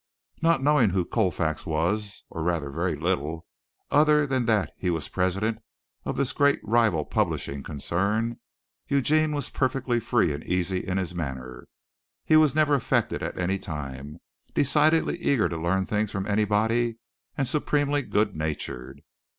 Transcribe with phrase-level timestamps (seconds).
[0.41, 3.45] Not knowing who Colfax was, or rather very little,
[3.91, 5.59] other than that he was president
[6.05, 8.37] of this great rival publishing concern,
[8.87, 11.67] Eugene was perfectly free and easy in his manner.
[12.25, 14.17] He was never affected at any time,
[14.55, 16.97] decidedly eager to learn things from anybody
[17.37, 19.03] and supremely good natured.